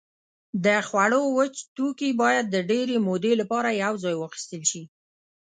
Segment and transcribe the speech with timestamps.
[0.65, 4.83] د خوړو وچ توکي باید د ډېرې مودې لپاره یوځای واخیستل شي.